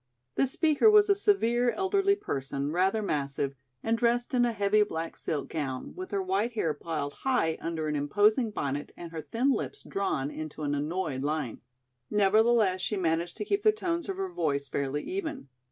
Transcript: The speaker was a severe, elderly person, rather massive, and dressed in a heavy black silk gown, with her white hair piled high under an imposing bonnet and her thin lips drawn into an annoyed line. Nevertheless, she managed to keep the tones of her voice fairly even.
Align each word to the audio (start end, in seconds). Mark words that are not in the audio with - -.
The 0.33 0.47
speaker 0.47 0.89
was 0.89 1.09
a 1.09 1.15
severe, 1.15 1.69
elderly 1.69 2.15
person, 2.15 2.71
rather 2.71 3.03
massive, 3.03 3.53
and 3.83 3.95
dressed 3.95 4.33
in 4.33 4.45
a 4.45 4.51
heavy 4.51 4.81
black 4.81 5.15
silk 5.15 5.49
gown, 5.49 5.93
with 5.95 6.09
her 6.09 6.23
white 6.23 6.53
hair 6.53 6.73
piled 6.73 7.13
high 7.21 7.55
under 7.61 7.87
an 7.87 7.95
imposing 7.95 8.49
bonnet 8.49 8.91
and 8.97 9.11
her 9.11 9.21
thin 9.21 9.51
lips 9.51 9.83
drawn 9.83 10.31
into 10.31 10.63
an 10.63 10.73
annoyed 10.73 11.21
line. 11.21 11.61
Nevertheless, 12.09 12.81
she 12.81 12.97
managed 12.97 13.37
to 13.37 13.45
keep 13.45 13.61
the 13.61 13.71
tones 13.71 14.09
of 14.09 14.17
her 14.17 14.31
voice 14.33 14.67
fairly 14.67 15.03
even. 15.03 15.49